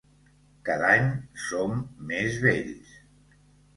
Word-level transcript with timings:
Cada 0.69 0.87
any 0.93 1.11
som 1.43 1.77
més 2.13 2.41
vells. 2.47 2.99